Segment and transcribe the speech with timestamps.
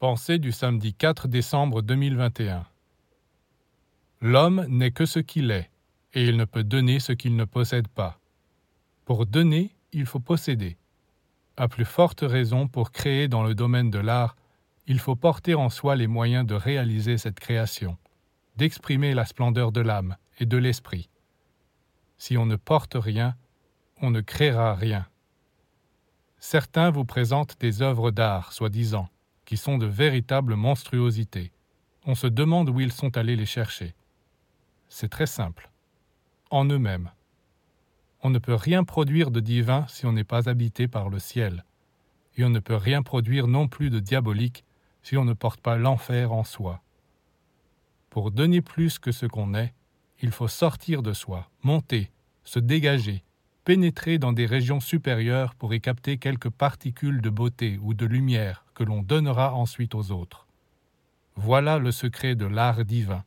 [0.00, 2.64] Pensée du samedi 4 décembre 2021.
[4.22, 5.68] L'homme n'est que ce qu'il est,
[6.14, 8.18] et il ne peut donner ce qu'il ne possède pas.
[9.04, 10.78] Pour donner, il faut posséder.
[11.58, 14.36] À plus forte raison, pour créer dans le domaine de l'art,
[14.86, 17.98] il faut porter en soi les moyens de réaliser cette création,
[18.56, 21.10] d'exprimer la splendeur de l'âme et de l'esprit.
[22.16, 23.34] Si on ne porte rien,
[24.00, 25.06] on ne créera rien.
[26.38, 29.10] Certains vous présentent des œuvres d'art, soi-disant,
[29.50, 31.50] qui sont de véritables monstruosités.
[32.06, 33.96] On se demande où ils sont allés les chercher.
[34.88, 35.72] C'est très simple.
[36.50, 37.10] En eux-mêmes.
[38.22, 41.64] On ne peut rien produire de divin si on n'est pas habité par le ciel,
[42.36, 44.64] et on ne peut rien produire non plus de diabolique
[45.02, 46.80] si on ne porte pas l'enfer en soi.
[48.08, 49.74] Pour donner plus que ce qu'on est,
[50.20, 52.12] il faut sortir de soi, monter,
[52.44, 53.24] se dégager,
[53.64, 58.64] pénétrer dans des régions supérieures pour y capter quelques particules de beauté ou de lumière
[58.74, 60.46] que l'on donnera ensuite aux autres.
[61.36, 63.24] Voilà le secret de l'art divin.